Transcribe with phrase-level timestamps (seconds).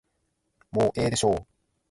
[0.71, 1.45] もうええでしょう。